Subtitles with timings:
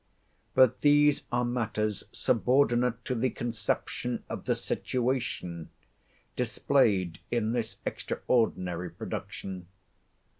[0.55, 5.69] But these are matters subordinate to the conception of the situation,
[6.35, 9.67] displayed in this extraordinary production.